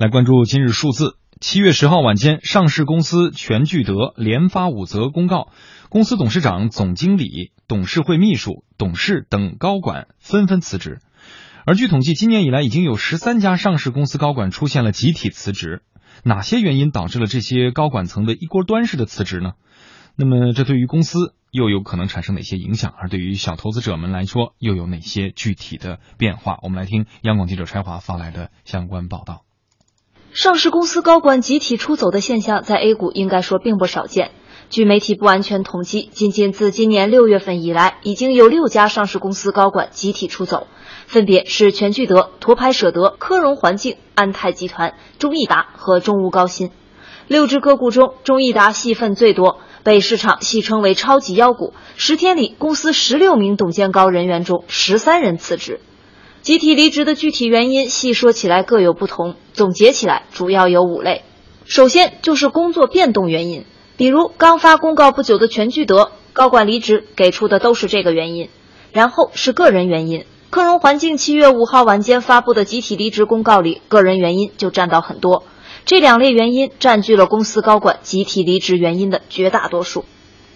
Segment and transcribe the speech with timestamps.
[0.00, 1.18] 来关注今日数字。
[1.40, 5.50] 七月十号晚间，上市公司全聚德连发五则公告，
[5.90, 11.00] 公司董事长、总经理、董事会秘书、董事等高管纷纷辞职。
[11.66, 15.82] 而据统计，今年以来已经有十三家上市公司高管出现了集体辞职。
[16.24, 19.52] 哪些原因导致了这些高管层的一锅端式的辞职呢？
[20.16, 22.94] 那么，这对于公司又有可能产生哪些影响？
[22.96, 26.58] 而对于小投资者们来说，又有哪些具体的变化？
[26.62, 29.42] 我们来听央广记者柴华发来的相关报道。
[30.32, 34.30] 上市公司高管集体出走的现象，在 A 股应该说并不少见。
[34.68, 40.68] 据媒体不完全统计，仅仅自今年六月份以来，已经有六家上市公司高管集体出走，
[41.08, 46.70] 分别是全聚德、沱牌舍得、科融环境、安泰集团、中益达和中物高新。
[47.26, 51.74] 六只个股中，中益达戏份最多，被市场戏称为“超级妖股”。
[51.96, 55.80] 十天里，公司十六名董监高人员中，十三人辞职。
[56.42, 61.22] 集体离职的具体原因，细说起来各有不同，总结起来主要有五类。
[61.66, 63.66] 首先就是工作变动原因，
[63.98, 68.48] 比如刚发公告不久的全聚德高管离职，给出的都是这个原因。
[68.92, 75.44] 然后是个人原因，科融环境七月五号晚间发布的集体离职公告里，个人原因就占到很多。
[75.84, 80.06] 这两类原因占据了公司高管集体离职原因的绝大多数。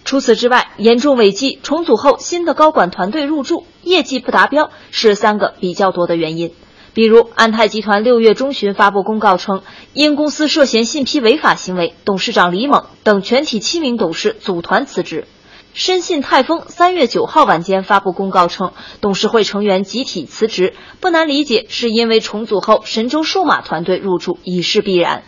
[0.05, 6.53] 除此之外，严重违纪、重组后新的高管团队入驻、业绩不达标是三个比较多的原因。
[6.93, 15.25] 比如，安泰集团六月中旬发布公告称，因公司涉嫌信批违法行为，董事长李猛等全体七名董事组团辞职。
[15.73, 25.23] 深信泰丰三月九号晚间发布公告称，董事会成员集体辞职，不难理解，是因为重组后神州数码团队入驻已是必然。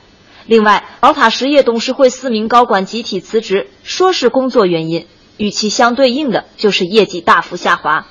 [0.47, 8.07] 另外，宝塔实业董事会四名高管集体辞职，说是工作原因，与其相对应的就是业绩大幅下滑。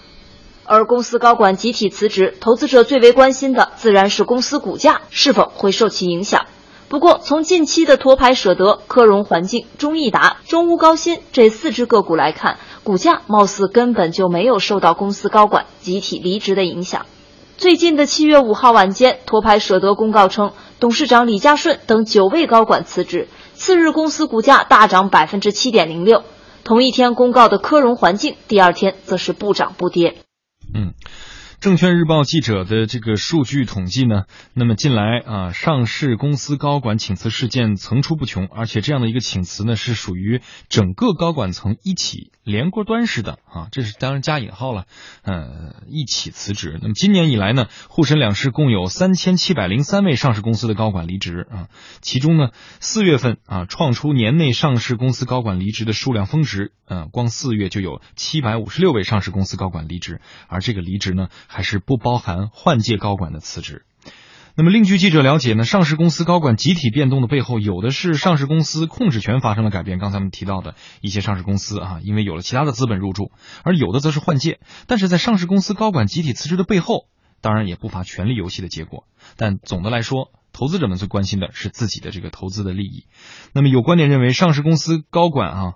[0.64, 6.44] 而公司高管集体辞职，投资者最为关心的自然是公司股价是否会受其影响。
[6.90, 17.06] 不过，从近期的沱牌舍得、科融环境、中益达、中钨高新这四只个股来看，股价貌似根本就没有受到公司高管集体离职的影响。
[17.56, 20.52] 最近的七月五号晚间，沱牌舍得公告称。
[20.78, 26.22] 董事长李家顺等九位高管辞职，次日公司股价大涨百分之七点零六。
[26.64, 30.16] 同一天公告的科融环境，第二天则是不涨不跌。
[30.74, 30.94] 嗯。
[31.60, 44.84] 证券日报记者的这个数据统计呢，那么近来啊，上市公司高管请辞事件层出不穷，而且这样的一个请辞呢，是属于整个高管层一起连锅端式的啊，这是当然加引号了，
[45.22, 46.78] 呃，一起辞职。
[46.82, 51.68] 那么今年以来呢，沪深两市共有三千七百零三位上市公司的高管离职啊，
[52.02, 52.50] 其中呢，
[52.80, 61.28] 四月份啊，创出年内上市公司高管离职的数量峰值，嗯，光四月就有七百五十六位上市公司高管离职，而这个离职呢。
[61.46, 63.84] 还是不包含换届高管的辞职。
[64.58, 69.98] 那么，另据记者了解呢，上市公司高管集体变动的背后，有的是上市公司控制权发生了改变。
[69.98, 73.32] 刚才我们提到的一些上市公司啊，因为有了其他的资本入驻，
[73.64, 74.58] 而有的则是换届。
[74.86, 77.08] 但是在上市公司高管集体辞职的背后，
[77.42, 79.04] 当然也不乏权力游戏的结果。
[79.36, 83.04] 但总的来说，投资者们最关心的是自己的这个投资的利益。
[83.52, 85.72] 那么，有观点认为，上市公司高管啊。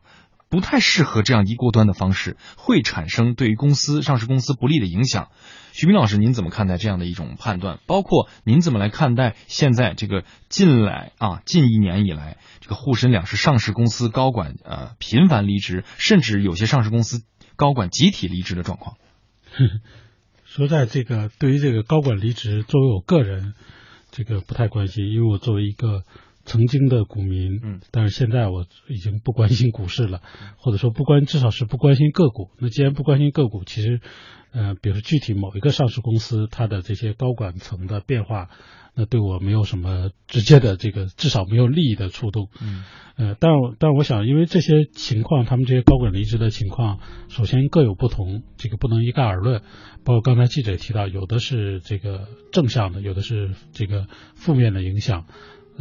[0.51, 5.29] 不太适合这样一锅端的方式，会产生对于公司上市公司不利的影响。
[5.73, 7.79] 徐斌老师，您怎么看待这样的一种判断？
[7.87, 17.23] 包括您怎么来看待现在这个近来啊近一年以来，这个沪深两市上市公司高管呃频繁离职，甚至有些上市公司
[17.55, 18.97] 高管集体离职的状况？
[20.45, 23.55] 说在这个对于这个高管离职，作为我个人，
[24.11, 26.03] 这个不太关心，因为我作为一个。
[26.51, 30.21] 曾经的股民，嗯，但是现在我已经不关心股市了，
[30.59, 32.51] 或者说不关，至少是不关心个股。
[32.59, 34.01] 那既然不关心个股，其实，
[34.51, 38.49] 呃，比如说具体某一个上市公司它的这些高管层的变化，
[38.97, 42.49] 那对我没有什么直接的这个，至少没有利益的触动。
[42.61, 42.83] 嗯，
[43.17, 49.63] 呃，但但我想，因为这些情况，他们这些高管离职的情况，首先各有不同，这个不能一概而论。
[50.05, 55.27] 包括刚才记者提到，有的是这个正向的，有的是这个负面的影响。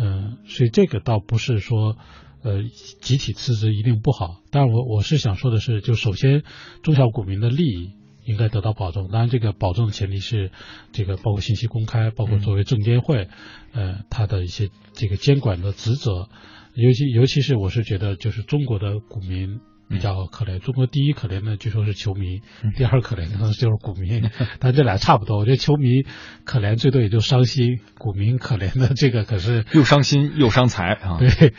[0.01, 1.97] 嗯，所以这个倒不是说，
[2.41, 2.63] 呃，
[3.01, 4.41] 集体辞职一定不好。
[4.49, 6.43] 但我我是想说的是，就首先
[6.83, 7.91] 中小股民的利益
[8.23, 9.09] 应该得到保证。
[9.11, 10.51] 当然，这个保证的前提是，
[10.93, 13.27] 这个包括信息公开，包括作为证监会，
[13.73, 16.29] 呃，他的一些这个监管的职责，
[16.75, 19.59] 尤其尤其是我是觉得，就是中国的股民。
[19.89, 22.41] 比较可怜，中国第一可怜的据说是球迷，
[22.75, 25.39] 第二可怜的就是股民，但这俩差不多。
[25.39, 26.03] 我觉得球迷
[26.45, 31.17] 可怜最多也就伤心，股民可怜的这个可是又伤心又伤财啊。
[31.17, 31.53] 对，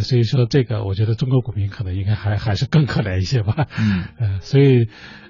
[0.00, 3.66] 所以说这个我觉得中国股民可能应该还还是更可怜一些吧。
[4.18, 4.88] 嗯，所以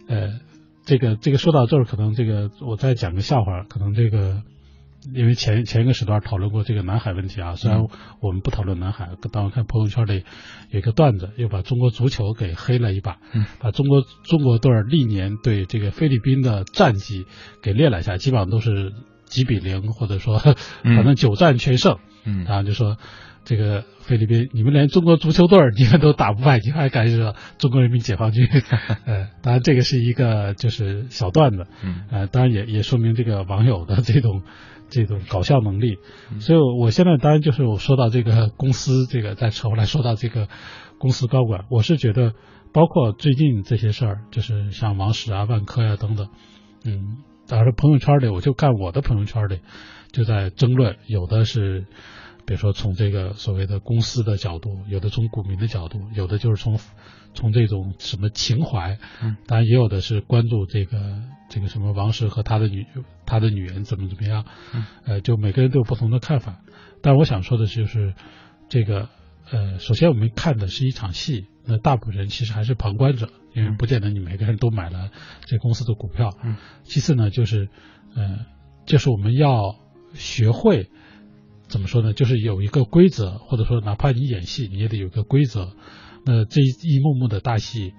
[0.09, 0.41] 呃，
[0.85, 4.43] 这个这个说到这儿，可能这个我再讲个笑话，可能这个
[5.15, 7.87] 因为前前一个时段讨论过这个南海问题啊，虽然
[8.21, 10.25] 我们不讨论南海，但我看朋友圈里
[10.71, 13.19] 有一个段子，又把中国足球给黑了一把，
[13.59, 17.27] 把中国中国队历年对这个菲律宾的战绩
[17.63, 18.93] 给列了一下，基本上都是
[19.33, 22.97] 几比零，或者说反正九战全胜，嗯，然后就说
[23.45, 28.47] 这个菲律宾，你们连中国足球队你们都打不败，你还敢说中国人民解放军？
[29.07, 34.43] 呃，当然这个是一个就是小段子，嗯，呃，当然也也说明这个网友的这种。
[34.93, 35.97] 这种搞笑能力，
[36.39, 40.49] 所以我现在当然就是我说到这个公司，这个再扯回来说到这个
[40.99, 42.35] 公司高管，我是觉得
[42.75, 46.29] 包括最近这些事儿，就是像王石啊、万科呀等等，
[46.85, 47.23] 嗯，
[47.53, 49.61] 当然朋友圈里我就看我的朋友圈里
[50.11, 51.85] 就在争论，有的是
[52.47, 56.79] 比如说从这个所谓的公司的角度，有的从股民的角度，有的就是从
[57.35, 61.21] 从这种什么情怀，嗯，当然也有的是关注这个。
[61.51, 62.87] 这个什么王石和他的女
[63.27, 64.47] 他的女人怎么怎么样？
[65.05, 66.61] 呃，就每个人都有不同的看法。
[67.03, 68.15] 但我想说的就是，
[68.71, 69.11] 这个
[69.51, 75.11] 呃，首先我们看的是一场戏，那大部分人其实还是旁观者，因为不见得你每个人都买了
[75.45, 76.37] 这公司的股票。
[76.43, 76.57] 嗯。
[76.85, 77.69] 其次呢，就是
[78.15, 78.47] 呃，
[78.87, 79.77] 就是我们要
[80.15, 80.89] 学会
[81.69, 82.13] 怎么说呢？
[82.13, 85.73] 就是有一个规则，或者说哪怕你演戏，你也得有个规则。
[86.25, 87.93] 那这一幕幕的大戏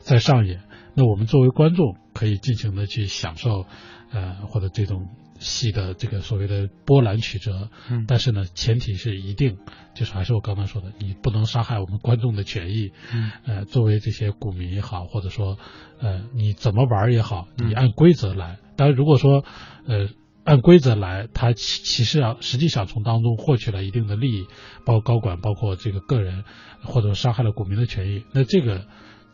[0.00, 0.62] 在上演。
[0.98, 3.66] 那我们作为观众可以尽情的去享受，
[4.10, 5.06] 呃，或者这种
[5.38, 9.58] 戏的这个所谓的波澜曲折，嗯，但是呢，前提是一定
[9.94, 15.56] 就是还是我刚才说的，你不能伤害我们观众的权益，嗯，呃，作为这些股民也好，或者说，
[16.00, 18.58] 呃，你怎么玩也好，你按规则来。
[18.74, 19.44] 当然，如果说，
[19.86, 20.08] 呃，
[20.42, 24.46] 按规则来，他其其实啊，实际上从当中获取了一定的利益，
[24.84, 26.42] 包括高管，包括这个个人，
[26.82, 28.84] 或者伤害了股民的权益，那这个。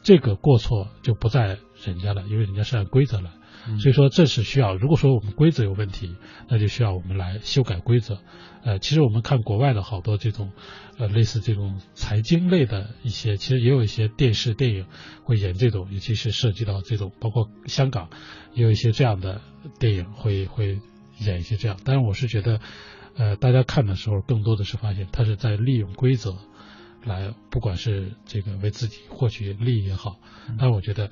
[0.04, 3.30] 这个过错就不在人家了，因为人家是按规则来，
[3.80, 4.76] 所以说这是需要。
[4.76, 6.14] 如果说我们规则有问题，
[6.48, 8.18] 那就需要我们来修改规则。
[8.62, 10.52] 呃，其实我们看国外的好多这种，
[10.98, 14.86] 呃，类似这种财经类的一些，其实也有一些电视电影
[15.22, 18.10] 会演这种，尤其是涉及到这种，包括香港
[18.52, 19.40] 也有一些这样的
[19.78, 20.80] 电影会会
[21.18, 21.78] 演一些这样。
[21.82, 22.60] 但是我是觉得，
[23.16, 26.36] 呃，大家看的时候更多的是发现他是在利用规则。
[27.04, 30.18] 来，不管是这个为自己获取利益也好，
[30.58, 31.10] 但我觉得，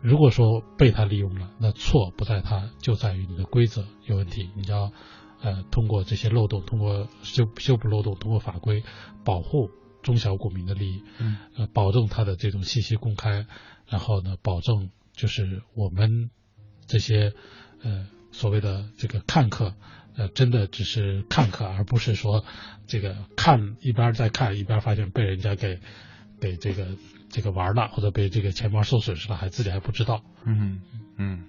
[0.00, 4.50] 如果说被他利用了，那错不在他，就在于你的规则有问题。
[4.56, 4.92] 你要
[5.40, 8.82] 呃通过这些漏洞，通过修修补漏洞，通过法规
[9.24, 9.70] 保护
[10.02, 11.02] 中小股民的利益，
[11.56, 13.46] 呃，保证他的这种信息公开，
[13.86, 16.30] 然后呢，保证就是我们
[16.86, 17.34] 这些
[17.82, 19.74] 呃所谓的这个看客。
[20.18, 22.44] 呃，真的只是看客，而不是说
[22.88, 25.78] 这个看一边在看一边发现被人家给
[26.40, 26.88] 给这个
[27.30, 30.22] 这个玩了，或者被这个钱包受损失了，还自己还不知道。
[30.44, 30.80] 嗯
[31.16, 31.44] 嗯。